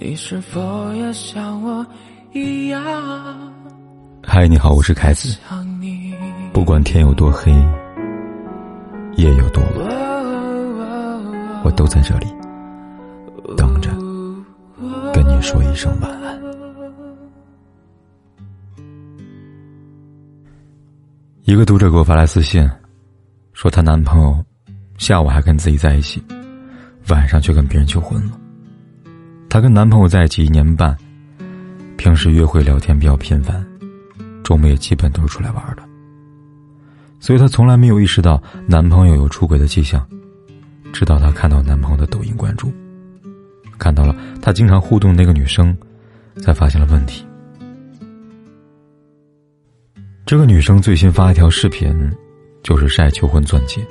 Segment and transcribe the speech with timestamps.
[0.00, 1.84] 你是否也像我
[2.32, 2.80] 一样？
[4.22, 5.36] 嗨，你好，我是凯子。
[6.52, 7.50] 不管天有多黑，
[9.16, 9.88] 夜有多晚，
[11.64, 12.26] 我都在这里
[13.56, 13.90] 等着
[15.12, 16.40] 跟你说一声晚安。
[21.42, 22.70] 一个读者给我发来私信，
[23.52, 24.44] 说她男朋友
[24.96, 26.22] 下午还跟自己在一起，
[27.08, 28.38] 晚上却跟别人求婚了。
[29.58, 30.96] 她跟男朋友在一起一年半，
[31.96, 33.66] 平时约会聊天比较频繁，
[34.44, 35.82] 周末也基本都是出来玩的。
[37.18, 40.08] 所以她从来没有意识到男朋友有出轨的迹象，
[40.92, 42.72] 直到她看到男朋友的抖音关注，
[43.80, 45.76] 看到了他经常互动那个女生，
[46.40, 47.26] 才发现了问题。
[50.24, 51.92] 这个女生最新发一条视频，
[52.62, 53.84] 就是晒求婚钻戒。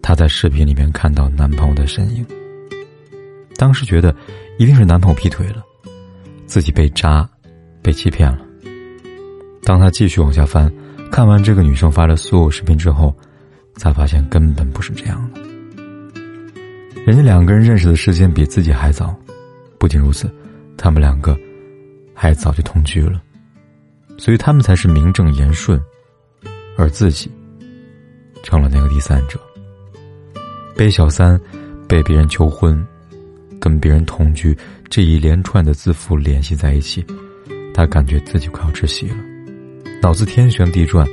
[0.00, 2.24] 她在视频里面看到男朋友的身影。
[3.56, 4.14] 当时觉得，
[4.58, 5.64] 一定是男朋友劈腿了，
[6.46, 7.28] 自己被渣，
[7.82, 8.40] 被欺骗了。
[9.62, 10.72] 当他继续往下翻，
[11.10, 13.14] 看完这个女生发的所有视频之后，
[13.76, 15.40] 才发现根本不是这样的。
[17.04, 19.14] 人家两个人认识的时间比自己还早，
[19.78, 20.30] 不仅如此，
[20.76, 21.36] 他们两个
[22.14, 23.20] 还早就同居了，
[24.18, 25.80] 所以他们才是名正言顺，
[26.76, 27.30] 而自己
[28.42, 29.38] 成了那个第三者，
[30.76, 31.40] 被小三，
[31.88, 32.86] 被别人求婚。
[33.60, 34.56] 跟别人同居，
[34.88, 37.04] 这一连串的字符联系在一起，
[37.74, 39.16] 她感觉自己快要窒息了，
[40.00, 41.06] 脑子天旋地转，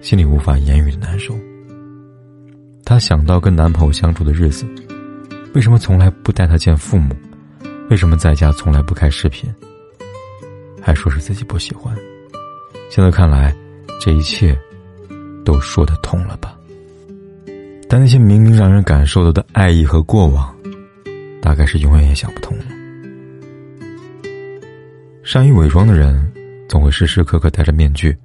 [0.00, 1.34] 心里无法言语的难受。
[2.84, 4.66] 她想到跟男朋友相处的日子，
[5.54, 7.14] 为什么从来不带他见父母？
[7.90, 9.52] 为什么在家从来不开视频？
[10.80, 11.94] 还说是自己不喜欢。
[12.90, 13.54] 现在看来，
[14.00, 14.58] 这一切
[15.44, 16.54] 都说得通了吧？
[17.88, 20.54] 但那些明明让人感受到的爱意和过往。
[21.40, 22.64] 大概是永远也想不通了。
[25.22, 26.32] 善于伪装的人，
[26.68, 28.16] 总会时时刻刻戴着面具，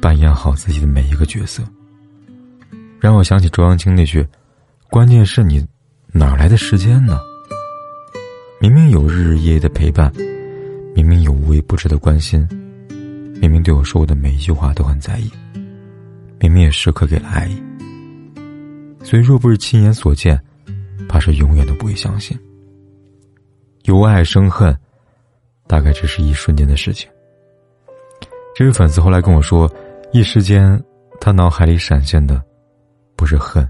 [0.00, 1.62] 扮演好自己的每一个角色。
[3.00, 4.24] 让我想起周扬青那句
[4.90, 5.66] ：“关键是你
[6.12, 7.20] 哪来的时间呢？
[8.60, 10.12] 明明有日日夜夜的陪伴，
[10.94, 12.46] 明明有无微不至的关心，
[13.40, 15.28] 明明对我说过的每一句话都很在意，
[16.38, 17.60] 明明也时刻给了爱意。
[19.02, 20.40] 所以，若不是亲眼所见。”
[21.08, 22.38] 怕是永远都不会相信，
[23.84, 24.76] 由爱生恨，
[25.66, 27.10] 大概只是一瞬间的事情。
[28.54, 29.70] 这位粉丝后来跟我说，
[30.12, 30.82] 一时间
[31.20, 32.42] 他脑海里闪现的
[33.16, 33.68] 不是恨，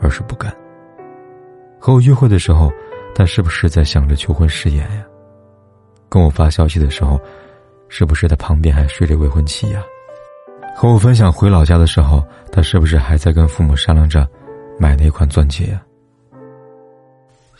[0.00, 0.54] 而是不甘。
[1.78, 2.72] 和我约会的时候，
[3.14, 5.04] 他是不是在想着求婚誓言呀？
[6.08, 7.20] 跟我发消息的时候，
[7.88, 9.82] 是不是他旁边还睡着未婚妻呀？
[10.74, 14.26] 和我分享回老家的时候，他是不是还在跟父母商量着
[14.78, 15.82] 买哪款钻戒呀？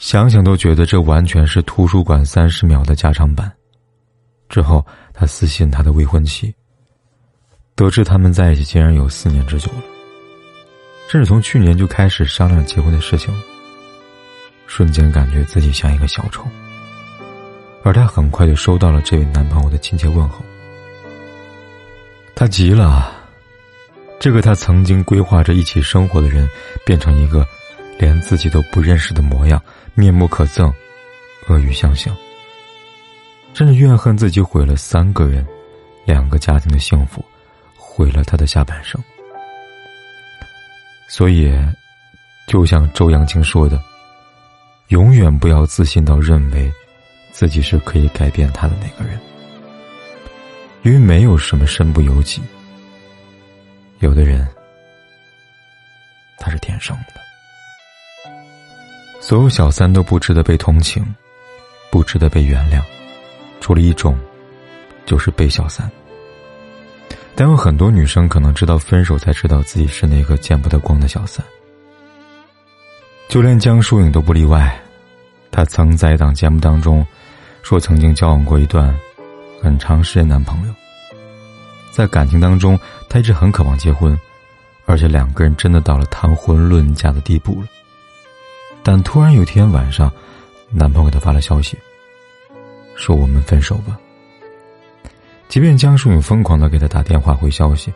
[0.00, 3.52] 想想都觉得这完全是图书馆三十秒的加长版。
[4.48, 6.52] 之后，他私信他的未婚妻，
[7.76, 9.82] 得知他们在一起竟然有四年之久了，
[11.10, 13.32] 甚至从去年就开始商量结婚的事情。
[14.66, 16.46] 瞬间感觉自己像一个小丑。
[17.84, 20.42] 而他很快就收到了这位男朋友的亲切问候。
[22.34, 23.12] 他急了，
[24.18, 26.48] 这个他曾经规划着一起生活的人，
[26.86, 27.46] 变成一个
[27.98, 29.62] 连自己都不认识的模样。
[29.94, 30.72] 面目可憎，
[31.48, 32.16] 恶语相向，
[33.52, 35.46] 甚至怨恨自己毁了三个人、
[36.04, 37.24] 两个家庭的幸福，
[37.76, 39.02] 毁了他的下半生。
[41.08, 41.52] 所以，
[42.46, 43.82] 就像周扬青说的
[44.88, 46.72] ：“永远不要自信到认为
[47.32, 49.20] 自己是可以改变他的那个人，
[50.82, 52.40] 因为没有什么身不由己。
[53.98, 54.48] 有的人，
[56.38, 57.20] 他是天生的。”
[59.20, 61.04] 所有小三都不值得被同情，
[61.90, 62.82] 不值得被原谅，
[63.60, 64.18] 除了一种，
[65.04, 65.88] 就是被小三。
[67.34, 71.44] 但有很多女生可能知道分手才知道自己是那个见不得光的小三，
[73.28, 74.74] 就连江疏影都不例外。
[75.50, 77.06] 她曾在一档节目当中
[77.62, 78.98] 说，曾经交往过一段
[79.62, 80.74] 很长时间男朋友，
[81.92, 82.78] 在感情当中，
[83.08, 84.18] 她一直很渴望结婚，
[84.86, 87.68] 而且两个人真的到了谈婚论嫁的地步了。
[88.82, 90.10] 但突然有天晚上，
[90.70, 91.76] 男朋友给她发了消息，
[92.96, 93.98] 说我们分手吧。
[95.48, 97.92] 即便江疏影疯狂的给他打电话回消息，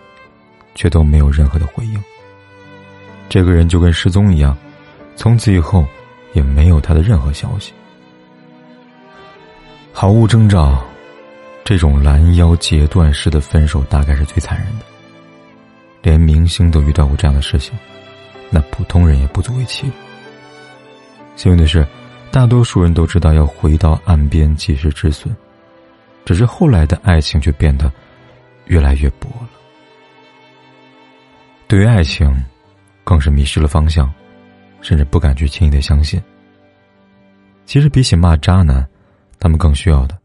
[0.75, 2.02] 却都没有任何的回应。
[3.28, 4.56] 这个人就跟失踪一样，
[5.14, 5.86] 从此以后
[6.32, 7.72] 也没有他的任何消息，
[9.92, 10.84] 毫无征兆。
[11.64, 14.84] 这种拦腰截断式的分手，大概是最残忍的。
[16.02, 17.72] 连明星都遇到过这样的事情，
[18.50, 19.92] 那普通人也不足为奇了。
[21.36, 21.86] 幸运的是，
[22.31, 25.34] 大多数人都知道要回到岸边及时止损，
[26.25, 27.90] 只是后来的爱情却变得
[28.66, 29.48] 越来越薄了。
[31.66, 32.32] 对于爱情，
[33.02, 34.12] 更是迷失了方向，
[34.81, 36.22] 甚至不敢去轻易的相信。
[37.66, 38.86] 其实比起骂渣男，
[39.40, 40.16] 他们更需要的，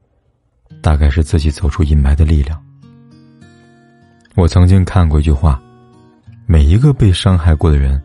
[0.81, 2.61] 大概是自己走出阴霾的力量。
[4.35, 5.61] 我曾经看过一句话：
[6.45, 8.01] 每一个被伤害过的人，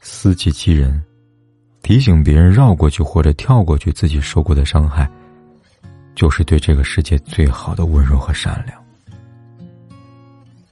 [0.00, 1.02] 思己及人。
[1.86, 5.08] 提醒别人绕过去或者跳过去自己受过的伤害，
[6.16, 8.76] 就是对这个世界最好的温柔和善良。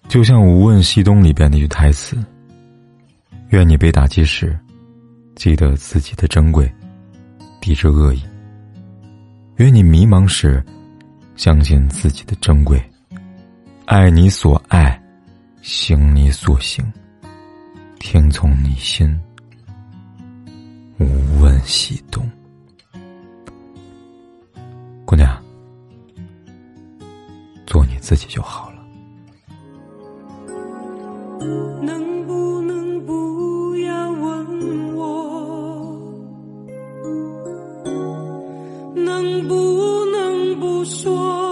[0.08, 2.16] 就像《无问西东》里边那句台词
[3.50, 4.58] ：“愿你被打击时，
[5.36, 6.68] 记得自己的珍贵，
[7.60, 8.18] 抵制恶意；
[9.58, 10.60] 愿你迷茫时，
[11.36, 12.82] 相信自己的珍贵，
[13.84, 15.00] 爱你所爱，
[15.62, 16.84] 行你所行，
[18.00, 19.16] 听从你心。”
[20.98, 22.24] 无问西东，
[25.04, 25.42] 姑娘，
[27.66, 28.76] 做你自己就好了。
[31.82, 35.98] 能不能不要问我？
[38.94, 41.43] 能不能不说？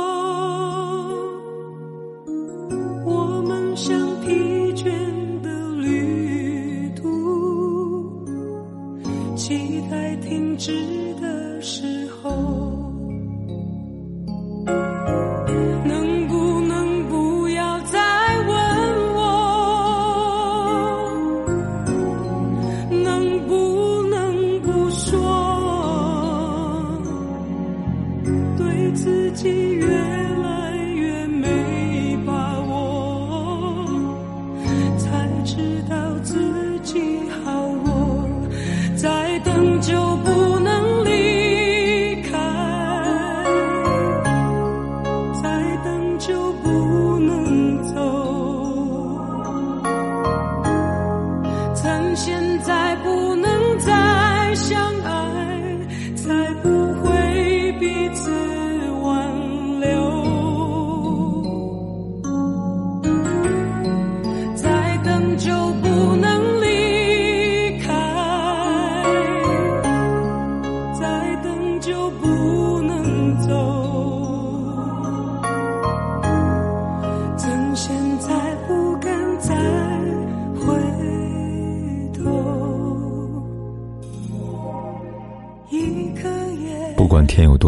[28.56, 30.28] 对自己越来